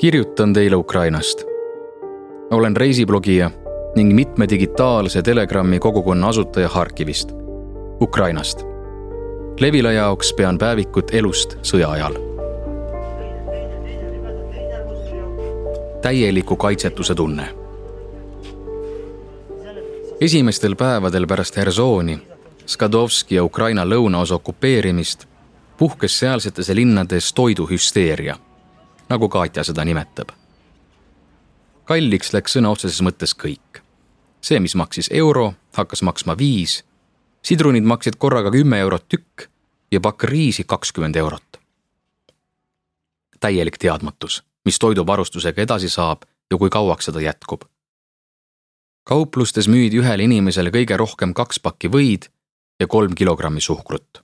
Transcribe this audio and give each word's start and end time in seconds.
kirjutan 0.00 0.52
teile 0.52 0.76
Ukrainast. 0.76 1.44
olen 2.50 2.76
reisiblogija 2.76 3.50
ning 3.96 4.14
mitme 4.14 4.46
digitaalse 4.48 5.22
Telegrami 5.22 5.78
kogukonna 5.78 6.28
asutaja 6.28 6.68
Harkivist, 6.68 7.32
Ukrainast. 8.00 8.62
Levila 9.60 9.92
jaoks 9.92 10.32
pean 10.32 10.58
päevikut 10.58 11.14
elust 11.14 11.56
sõja 11.62 11.90
ajal. 11.90 12.14
täieliku 16.02 16.56
kaitsetuse 16.56 17.14
tunne. 17.14 17.48
esimestel 20.20 20.76
päevadel 20.76 21.26
pärast 21.26 21.56
Hersoni, 21.56 22.18
Skadovski 22.66 23.34
ja 23.34 23.44
Ukraina 23.44 23.84
lõunaosa 23.84 24.34
okupeerimist 24.34 25.26
puhkes 25.78 26.18
sealsetes 26.18 26.68
linnades 26.68 27.32
toiduhüsteeria 27.32 28.36
nagu 29.10 29.28
Katja 29.28 29.64
seda 29.64 29.84
nimetab. 29.84 30.30
kalliks 31.84 32.32
läks 32.32 32.54
sõna 32.56 32.70
otseses 32.70 33.02
mõttes 33.02 33.34
kõik. 33.34 33.82
see, 34.40 34.60
mis 34.60 34.74
maksis 34.74 35.10
euro, 35.12 35.54
hakkas 35.76 36.02
maksma 36.02 36.36
viis, 36.38 36.84
sidrunid 37.42 37.84
maksid 37.84 38.16
korraga 38.16 38.50
kümme 38.50 38.78
eurot 38.78 39.08
tükk 39.08 39.48
ja 39.90 40.00
pakk 40.00 40.24
riisi 40.24 40.64
kakskümmend 40.64 41.16
eurot. 41.16 41.60
täielik 43.40 43.78
teadmatus, 43.78 44.42
mis 44.64 44.78
toiduvarustusega 44.78 45.62
edasi 45.62 45.88
saab 45.88 46.22
ja 46.50 46.58
kui 46.58 46.70
kauaks 46.70 47.04
seda 47.04 47.20
jätkub. 47.20 47.64
kauplustes 49.04 49.68
müüdi 49.68 49.98
ühele 49.98 50.22
inimesele 50.22 50.70
kõige 50.70 50.96
rohkem 50.96 51.34
kaks 51.34 51.60
pakki 51.60 51.88
võid 51.88 52.30
ja 52.80 52.86
kolm 52.86 53.14
kilogrammi 53.14 53.60
suhkrut. 53.60 54.22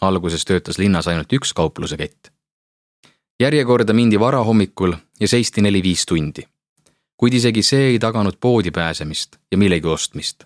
alguses 0.00 0.44
töötas 0.44 0.78
linnas 0.78 1.08
ainult 1.08 1.32
üks 1.32 1.52
kaupluse 1.52 1.96
kett 1.96 2.33
järjekorda 3.40 3.92
mindi 3.92 4.20
varahommikul 4.20 4.92
ja 5.20 5.28
seisti 5.28 5.62
neli-viis 5.62 6.06
tundi. 6.06 6.42
kuid 7.16 7.32
isegi 7.32 7.62
see 7.62 7.86
ei 7.86 7.98
taganud 7.98 8.36
poodi 8.40 8.70
pääsemist 8.70 9.36
ja 9.50 9.58
millegi 9.58 9.86
ostmist. 9.86 10.44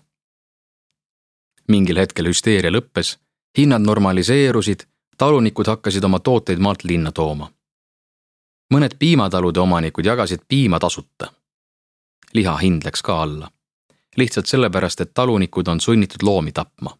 mingil 1.67 1.97
hetkel 1.97 2.25
hüsteeria 2.25 2.71
lõppes, 2.71 3.17
hinnad 3.57 3.81
normaliseerusid, 3.81 4.79
talunikud 5.17 5.67
hakkasid 5.67 6.03
oma 6.03 6.19
tooteid 6.19 6.59
maalt 6.59 6.83
linna 6.83 7.11
tooma. 7.11 7.51
mõned 8.73 8.97
piimatalude 8.99 9.59
omanikud 9.59 10.05
jagasid 10.05 10.39
piima 10.47 10.79
tasuta. 10.79 11.33
liha 12.33 12.57
hind 12.57 12.81
läks 12.85 13.01
ka 13.01 13.21
alla. 13.21 13.51
lihtsalt 14.17 14.45
sellepärast, 14.45 15.01
et 15.01 15.13
talunikud 15.13 15.67
on 15.67 15.79
sunnitud 15.79 16.23
loomi 16.23 16.51
tapma. 16.51 16.97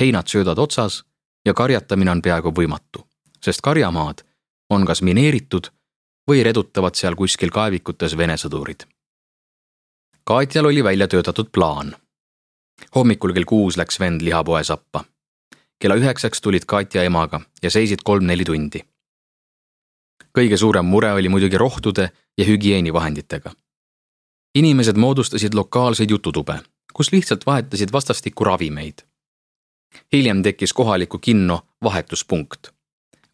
heinad 0.00 0.26
söödavad 0.26 0.58
otsas 0.58 1.04
ja 1.44 1.54
karjatamine 1.54 2.10
on 2.10 2.22
peaaegu 2.22 2.50
võimatu, 2.50 3.06
sest 3.40 3.60
karjamaad 3.60 4.25
on 4.70 4.86
kas 4.86 5.02
mineeritud 5.02 5.70
või 6.30 6.42
redutavad 6.42 6.94
seal 6.94 7.14
kuskil 7.14 7.50
kaevikutes 7.50 8.16
Vene 8.16 8.36
sõdurid. 8.36 8.86
Katjal 10.24 10.66
oli 10.66 10.84
välja 10.84 11.08
töötatud 11.08 11.52
plaan. 11.52 11.96
hommikul 12.94 13.32
kell 13.32 13.44
kuus 13.44 13.76
läks 13.76 14.00
vend 14.00 14.22
lihapoe 14.22 14.64
sappa. 14.64 15.04
kella 15.78 15.94
üheksaks 15.94 16.40
tulid 16.40 16.64
Katja 16.66 17.02
emaga 17.02 17.40
ja 17.62 17.70
seisid 17.70 18.02
kolm-neli 18.04 18.44
tundi. 18.44 18.84
kõige 20.38 20.56
suurem 20.56 20.84
mure 20.84 21.12
oli 21.12 21.28
muidugi 21.28 21.58
rohtude 21.58 22.10
ja 22.38 22.44
hügieenivahenditega. 22.44 23.52
inimesed 24.54 24.96
moodustasid 24.96 25.54
lokaalseid 25.54 26.10
jututube, 26.10 26.60
kus 26.92 27.12
lihtsalt 27.12 27.46
vahetasid 27.46 27.92
vastastikku 27.92 28.44
ravimeid. 28.44 29.02
hiljem 30.12 30.42
tekkis 30.42 30.72
kohaliku 30.72 31.18
kinno 31.18 31.66
vahetuspunkt 31.82 32.75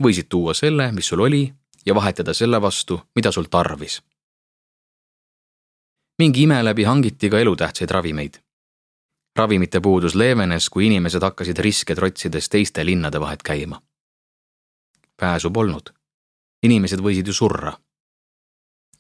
võisid 0.02 0.28
tuua 0.28 0.54
selle, 0.54 0.92
mis 0.92 1.06
sul 1.08 1.20
oli 1.20 1.52
ja 1.86 1.94
vahetada 1.94 2.34
selle 2.34 2.60
vastu, 2.62 3.00
mida 3.14 3.32
sul 3.32 3.44
tarvis. 3.44 4.02
mingi 6.18 6.42
ime 6.42 6.64
läbi 6.64 6.84
hangiti 6.84 7.30
ka 7.30 7.38
elutähtsaid 7.38 7.90
ravimeid. 7.90 8.34
ravimite 9.36 9.80
puudus 9.80 10.14
leevenes, 10.14 10.68
kui 10.68 10.86
inimesed 10.86 11.22
hakkasid 11.22 11.58
riske 11.58 11.94
trotsides 11.94 12.48
teiste 12.48 12.86
linnade 12.86 13.20
vahet 13.20 13.42
käima. 13.42 13.82
pääsu 15.16 15.50
polnud. 15.50 15.90
inimesed 16.62 16.98
võisid 16.98 17.26
ju 17.26 17.32
surra. 17.32 17.72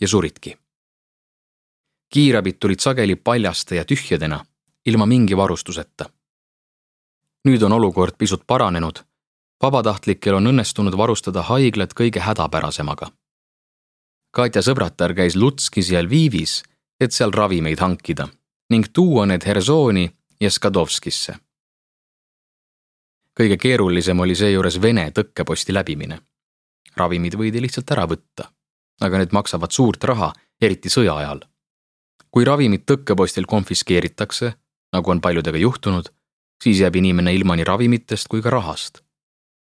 ja 0.00 0.08
suridki. 0.08 0.58
kiirabid 2.08 2.56
tulid 2.58 2.80
sageli 2.80 3.16
paljaste 3.16 3.76
ja 3.76 3.84
tühjadena, 3.84 4.44
ilma 4.86 5.06
mingi 5.06 5.36
varustuseta. 5.36 6.10
nüüd 7.48 7.62
on 7.62 7.72
olukord 7.72 8.14
pisut 8.18 8.46
paranenud 8.46 9.11
vabatahtlikel 9.62 10.34
on 10.34 10.50
õnnestunud 10.50 10.96
varustada 10.98 11.42
haiglad 11.46 11.94
kõige 11.94 12.22
hädapärasemaga. 12.22 13.12
Katja 14.32 14.62
sõbratar 14.64 15.14
käis 15.14 15.36
Lutskis 15.36 15.90
ja 15.92 16.02
Lvivis, 16.02 16.62
et 17.00 17.12
seal 17.12 17.32
ravimeid 17.32 17.80
hankida 17.80 18.28
ning 18.72 18.88
tuua 18.92 19.26
need 19.26 19.44
Hersoni 19.44 20.06
ja 20.40 20.50
Skadovskisse. 20.50 21.34
kõige 23.40 23.56
keerulisem 23.56 24.20
oli 24.20 24.34
seejuures 24.34 24.82
Vene 24.82 25.10
tõkkeposti 25.10 25.74
läbimine. 25.74 26.18
ravimid 26.96 27.34
võidi 27.34 27.60
lihtsalt 27.60 27.90
ära 27.90 28.06
võtta, 28.06 28.48
aga 29.00 29.18
need 29.18 29.32
maksavad 29.32 29.70
suurt 29.70 30.04
raha, 30.04 30.32
eriti 30.60 30.88
sõja 30.88 31.16
ajal. 31.16 31.40
kui 32.30 32.44
ravimid 32.44 32.84
tõkkepostil 32.86 33.44
konfiskeeritakse, 33.46 34.54
nagu 34.92 35.10
on 35.10 35.20
paljudega 35.20 35.58
juhtunud, 35.58 36.08
siis 36.62 36.80
jääb 36.80 36.96
inimene 36.96 37.34
ilma 37.34 37.56
nii 37.56 37.64
ravimitest 37.64 38.28
kui 38.28 38.42
ka 38.42 38.50
rahast 38.50 39.02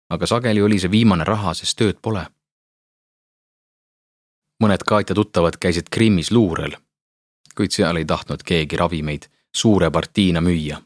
aga 0.09 0.27
sageli 0.27 0.61
oli 0.61 0.79
see 0.79 0.91
viimane 0.91 1.23
raha, 1.23 1.53
sest 1.53 1.77
tööd 1.77 2.01
pole. 2.01 2.25
mõned 4.63 4.83
Katja 4.87 5.15
tuttavad 5.15 5.57
käisid 5.59 5.89
Krimmis 5.91 6.31
luurel, 6.31 6.77
kuid 7.55 7.71
seal 7.71 7.97
ei 7.97 8.05
tahtnud 8.05 8.43
keegi 8.43 8.77
ravimeid 8.77 9.27
suure 9.55 9.91
partiina 9.91 10.41
müüa. 10.41 10.81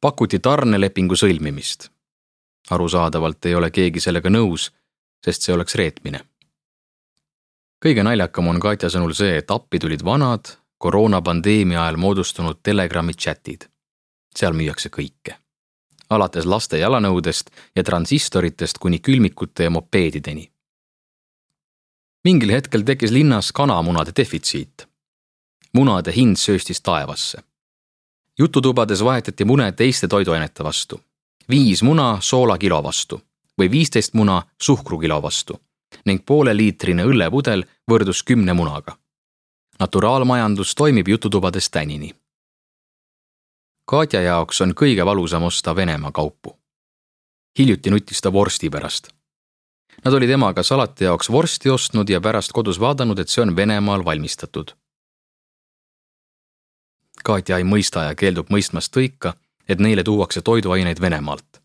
pakuti 0.00 0.38
tarnelepingu 0.38 1.14
sõlmimist. 1.14 1.90
arusaadavalt 2.70 3.46
ei 3.46 3.54
ole 3.54 3.70
keegi 3.70 4.00
sellega 4.00 4.30
nõus, 4.30 4.70
sest 5.24 5.42
see 5.42 5.54
oleks 5.54 5.74
reetmine. 5.74 6.20
kõige 7.84 8.02
naljakam 8.02 8.48
on 8.48 8.60
Katja 8.60 8.88
sõnul 8.88 9.14
see, 9.14 9.36
et 9.38 9.50
appi 9.50 9.78
tulid 9.78 10.04
vanad, 10.04 10.56
koroonapandeemia 10.78 11.82
ajal 11.82 11.96
moodustunud 11.96 12.58
Telegrami 12.62 13.14
chatid. 13.14 13.68
seal 14.36 14.52
müüakse 14.52 14.88
kõike 14.88 15.47
alates 16.10 16.46
laste 16.46 16.78
jalanõudest 16.78 17.50
ja 17.76 17.84
transistoritest 17.84 18.78
kuni 18.78 18.98
külmikute 18.98 19.64
ja 19.64 19.70
mopeedideni. 19.70 20.50
mingil 22.24 22.50
hetkel 22.50 22.82
tekkis 22.82 23.10
linnas 23.10 23.52
kanamunade 23.52 24.12
defitsiit. 24.16 24.88
munade 25.72 26.12
hind 26.16 26.36
sööstis 26.36 26.80
taevasse. 26.80 27.38
jututubades 28.38 29.04
vahetati 29.04 29.44
mune 29.44 29.72
teiste 29.72 30.08
toiduainete 30.08 30.64
vastu. 30.64 31.00
viis 31.48 31.82
muna 31.82 32.18
soola 32.20 32.58
kilo 32.58 32.82
vastu 32.82 33.20
või 33.60 33.70
viisteist 33.70 34.14
muna 34.14 34.42
suhkru 34.62 34.98
kilo 34.98 35.22
vastu 35.22 35.60
ning 36.06 36.24
pooleliitrine 36.26 37.04
õllepudel 37.04 37.64
võrdus 37.90 38.22
kümne 38.22 38.52
munaga. 38.52 38.96
naturaalmajandus 39.80 40.74
toimib 40.74 41.08
jututubades 41.08 41.70
tänini 41.70 42.14
Katja 43.88 44.20
jaoks 44.20 44.60
on 44.60 44.74
kõige 44.76 45.04
valusam 45.08 45.42
osta 45.42 45.76
Venemaa 45.76 46.12
kaupu. 46.12 46.58
hiljuti 47.58 47.90
nuttis 47.90 48.20
ta 48.20 48.32
vorsti 48.32 48.70
pärast. 48.70 49.08
Nad 50.04 50.14
olid 50.14 50.30
emaga 50.30 50.62
salati 50.62 51.04
jaoks 51.04 51.30
vorsti 51.30 51.70
ostnud 51.70 52.08
ja 52.08 52.20
pärast 52.20 52.52
kodus 52.52 52.80
vaadanud, 52.80 53.18
et 53.18 53.28
see 53.28 53.42
on 53.42 53.56
Venemaal 53.56 54.04
valmistatud. 54.04 54.74
Katja 57.24 57.56
ei 57.56 57.64
mõista 57.64 58.04
ja 58.08 58.14
keeldub 58.14 58.52
mõistmast 58.52 58.92
tõika, 58.96 59.32
et 59.68 59.80
neile 59.80 60.04
tuuakse 60.04 60.42
toiduaineid 60.42 61.00
Venemaalt. 61.00 61.62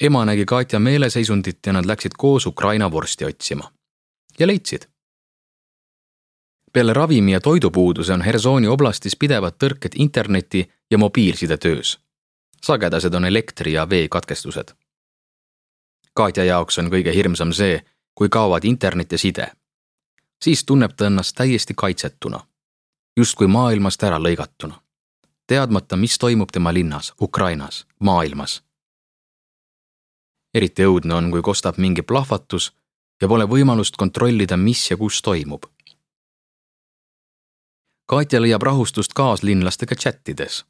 ema 0.00 0.24
nägi 0.24 0.44
Katja 0.46 0.78
meeleseisundit 0.78 1.66
ja 1.66 1.72
nad 1.72 1.86
läksid 1.86 2.12
koos 2.18 2.46
Ukraina 2.46 2.90
vorsti 2.90 3.24
otsima 3.24 3.72
ja 4.38 4.46
leidsid 4.46 4.86
peale 6.72 6.92
ravimi 6.92 7.32
ja 7.32 7.40
toidupuuduse 7.40 8.12
on 8.12 8.22
Hersoni 8.22 8.68
oblastis 8.68 9.16
pidevad 9.16 9.56
tõrked 9.64 9.94
interneti 9.94 10.70
ja 10.90 10.98
mobiilside 10.98 11.56
töös. 11.56 11.98
sagedased 12.62 13.14
on 13.14 13.24
elektri 13.24 13.72
ja 13.72 13.90
vee 13.90 14.08
katkestused. 14.08 14.74
Katja 16.14 16.44
jaoks 16.44 16.78
on 16.78 16.90
kõige 16.90 17.14
hirmsam 17.14 17.52
see, 17.52 17.84
kui 18.14 18.28
kaovad 18.28 18.64
internet 18.64 19.12
ja 19.12 19.18
side. 19.18 19.52
siis 20.44 20.64
tunneb 20.64 20.92
ta 20.96 21.06
ennast 21.06 21.36
täiesti 21.36 21.74
kaitsetuna, 21.76 22.40
justkui 23.16 23.46
maailmast 23.46 24.02
ära 24.02 24.18
lõigatuna, 24.18 24.74
teadmata, 25.46 25.96
mis 25.96 26.18
toimub 26.18 26.50
tema 26.52 26.74
linnas, 26.74 27.14
Ukrainas, 27.22 27.86
maailmas. 27.98 28.62
eriti 30.54 30.82
õudne 30.82 31.14
on, 31.14 31.30
kui 31.30 31.42
kostab 31.42 31.78
mingi 31.78 32.02
plahvatus 32.02 32.72
ja 33.22 33.28
pole 33.28 33.44
võimalust 33.44 33.96
kontrollida, 33.96 34.56
mis 34.56 34.90
ja 34.90 34.96
kus 34.96 35.22
toimub 35.22 35.66
Katja 38.08 38.42
leiab 38.42 38.62
rahustust 38.62 39.12
kaaslinlastega 39.14 39.94
chattides. 39.94 40.64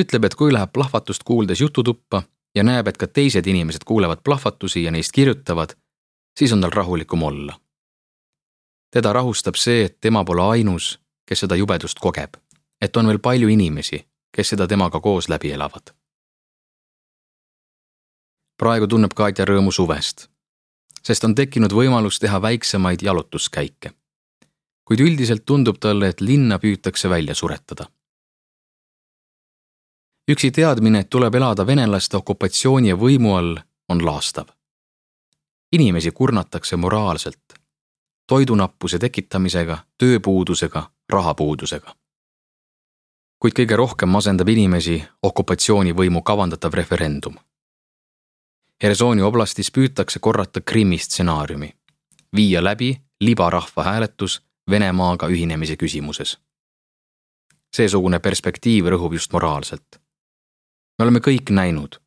ütleb, 0.00 0.24
et 0.24 0.34
kui 0.34 0.52
läheb 0.52 0.70
plahvatust 0.72 1.22
kuuldes 1.22 1.60
jututuppa 1.60 2.22
ja 2.54 2.64
näeb, 2.64 2.88
et 2.88 2.96
ka 2.96 3.06
teised 3.06 3.46
inimesed 3.46 3.84
kuulevad 3.84 4.18
plahvatusi 4.24 4.82
ja 4.84 4.90
neist 4.90 5.12
kirjutavad, 5.12 5.74
siis 6.38 6.52
on 6.52 6.60
tal 6.60 6.70
rahulikum 6.70 7.22
olla. 7.22 7.60
teda 8.90 9.12
rahustab 9.12 9.54
see, 9.54 9.84
et 9.84 10.00
tema 10.00 10.24
pole 10.24 10.42
ainus, 10.42 11.00
kes 11.26 11.40
seda 11.40 11.56
jubedust 11.56 11.98
kogeb, 12.00 12.36
et 12.80 12.96
on 12.96 13.06
veel 13.06 13.18
palju 13.18 13.48
inimesi, 13.48 14.08
kes 14.32 14.48
seda 14.48 14.66
temaga 14.66 15.00
koos 15.00 15.28
läbi 15.28 15.52
elavad. 15.52 15.92
praegu 18.56 18.86
tunneb 18.86 19.14
Katja 19.14 19.44
rõõmu 19.44 19.72
suvest, 19.72 20.30
sest 21.02 21.24
on 21.24 21.34
tekkinud 21.34 21.72
võimalus 21.72 22.18
teha 22.18 22.42
väiksemaid 22.42 23.02
jalutuskäike. 23.02 23.97
Kuid 24.88 25.00
üldiselt 25.04 25.44
tundub 25.44 25.76
talle, 25.80 26.08
et 26.08 26.20
linna 26.20 26.56
püütakse 26.58 27.10
välja 27.12 27.34
suretada 27.34 27.90
üksi 30.28 30.50
teadmine, 30.50 31.00
et 31.00 31.10
tuleb 31.10 31.34
elada 31.34 31.66
venelaste 31.66 32.16
okupatsiooni 32.16 32.92
ja 32.92 32.96
võimu 32.96 33.34
all, 33.36 33.56
on 33.88 34.04
laastav. 34.04 34.46
inimesi 35.72 36.10
kurnatakse 36.10 36.76
moraalselt, 36.76 37.54
toidunappuse 38.26 38.98
tekitamisega, 38.98 39.78
tööpuudusega, 39.98 40.90
rahapuudusega. 41.12 41.94
kuid 43.38 43.52
kõige 43.52 43.76
rohkem 43.76 44.08
masendab 44.08 44.48
inimesi 44.48 45.04
okupatsioonivõimu 45.22 46.22
kavandatav 46.22 46.74
referendum. 46.74 47.34
Hersoni 48.82 49.22
oblastis 49.22 49.70
püütakse 49.70 50.18
korrata 50.18 50.60
Krimmi 50.60 50.98
stsenaariumi, 50.98 51.76
viia 52.36 52.64
läbi 52.64 53.00
libarahvahääletus 53.20 54.42
Venemaaga 54.70 55.28
ühinemise 55.28 55.76
küsimuses. 55.76 56.38
seesugune 57.76 58.18
perspektiiv 58.18 58.86
rõhub 58.88 59.12
just 59.12 59.32
moraalselt 59.32 60.00
me 60.98 61.04
oleme 61.06 61.20
kõik 61.22 61.50
näinud, 61.54 62.00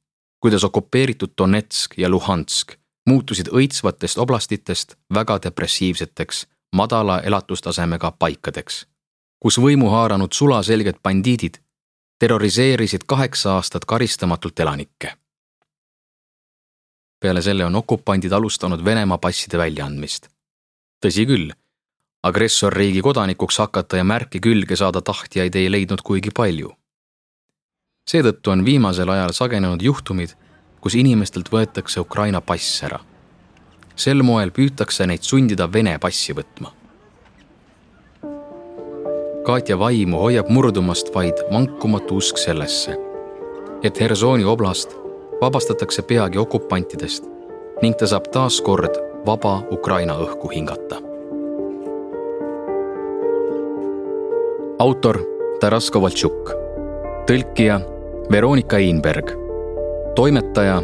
kuidas 0.44 0.64
okupeeritud 0.68 1.34
Donetsk 1.38 1.98
ja 1.98 2.10
Luhansk 2.10 2.76
muutusid 3.10 3.48
õitsvatest 3.48 4.20
oblastitest 4.20 4.96
väga 5.14 5.40
depressiivseteks, 5.44 6.46
madala 6.76 7.22
elatustasemega 7.22 8.12
paikadeks, 8.20 8.86
kus 9.40 9.58
võimu 9.58 9.90
haaranud 9.90 10.34
sulaselged 10.34 11.00
bandiidid 11.04 11.62
terroriseerisid 12.20 13.08
kaheksa 13.08 13.56
aastat 13.56 13.86
karistamatult 13.86 14.60
elanikke. 14.60 15.16
peale 17.20 17.42
selle 17.42 17.66
on 17.66 17.76
okupandid 17.76 18.32
alustanud 18.32 18.86
Venemaa 18.86 19.18
passide 19.18 19.58
väljaandmist. 19.58 20.28
tõsi 21.06 21.26
küll, 21.26 21.52
agressorriigi 22.24 23.02
kodanikuks 23.02 23.58
hakata 23.58 23.98
ja 23.98 24.04
märki 24.04 24.40
külge 24.40 24.76
saada 24.76 25.02
tahtjaid 25.02 25.56
ei 25.56 25.72
leidnud 25.72 26.02
kuigi 26.06 26.30
palju 26.36 26.76
seetõttu 28.10 28.52
on 28.52 28.66
viimasel 28.66 29.10
ajal 29.10 29.34
sagenenud 29.36 29.82
juhtumid, 29.82 30.34
kus 30.82 30.98
inimestelt 30.98 31.52
võetakse 31.54 32.02
Ukraina 32.02 32.42
pass 32.42 32.84
ära. 32.84 33.00
sel 33.96 34.24
moel 34.24 34.52
püütakse 34.52 35.06
neid 35.06 35.22
sundida 35.22 35.68
Vene 35.74 35.98
passi 36.00 36.34
võtma. 36.34 36.72
Katja 39.46 39.78
vaimu 39.78 40.18
hoiab 40.18 40.50
murdumast 40.50 41.14
vaid 41.14 41.44
vankumatu 41.52 42.18
usk 42.18 42.38
sellesse, 42.38 42.98
et 43.84 44.00
Hersoni 44.00 44.44
oblast 44.44 44.96
vabastatakse 45.42 46.02
peagi 46.02 46.38
okupantidest 46.38 47.24
ning 47.82 47.96
ta 47.98 48.08
saab 48.08 48.32
taas 48.32 48.62
kord 48.62 48.98
vaba 49.26 49.64
Ukraina 49.72 50.18
õhku 50.18 50.52
hingata. 50.54 51.11
Autor 54.82 55.20
Taras 55.62 55.92
Kovaltšuk 55.94 56.48
tõlkija 57.30 57.76
Veronika 58.34 58.80
Einberg, 58.82 59.30
toimetaja 60.18 60.80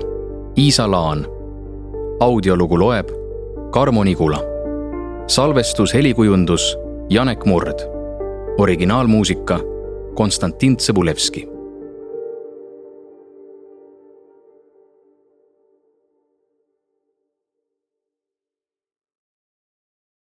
Iisa 0.58 0.86
Laan. 0.92 1.26
audiolugu 2.20 2.80
loeb 2.80 3.10
Karmo 3.72 4.04
Nigula. 4.04 4.40
salvestus, 5.28 5.94
helikujundus 5.94 6.78
Janek 7.10 7.46
Murd. 7.46 7.80
originaalmuusika 8.58 9.60
Konstantin 10.14 10.78
Tsõbulevski 10.78 11.57